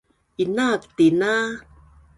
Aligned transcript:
Inaak 0.43 0.81
tina 0.95 1.31